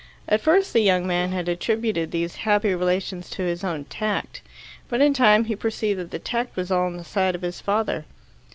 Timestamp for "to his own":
3.29-3.85